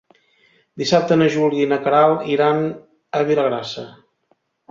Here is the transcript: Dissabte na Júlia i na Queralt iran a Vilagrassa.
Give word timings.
Dissabte 0.81 1.17
na 1.21 1.27
Júlia 1.33 1.67
i 1.67 1.67
na 1.73 1.77
Queralt 1.83 2.25
iran 2.37 2.65
a 3.19 3.23
Vilagrassa. 3.31 3.87